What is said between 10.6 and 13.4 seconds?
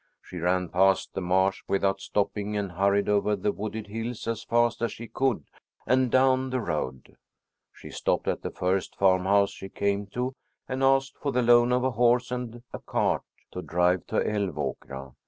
and asked for the loan of a horse and car